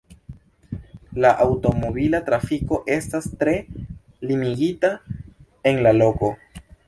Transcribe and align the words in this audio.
La 1.23 1.33
aŭtomobila 1.43 2.21
trafiko 2.29 2.79
estas 2.95 3.29
tre 3.43 3.53
limigita 4.31 4.93
en 5.73 5.83
la 5.89 5.95
loko. 6.01 6.33